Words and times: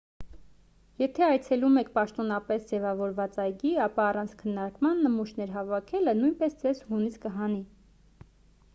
եթե 1.01 1.23
այցելում 1.25 1.75
եք 1.81 1.91
պաշտոնապես 1.97 2.65
ձևավորված 2.71 3.37
այգի 3.45 3.75
ապա 3.87 4.07
առանց 4.13 4.35
քննարկման 4.41 5.07
նմուշներ 5.09 5.55
հավաքելը 5.59 6.17
նույնպես 6.23 6.61
ձեզ 6.65 6.85
հունից 6.93 7.25
կհանի 7.27 7.65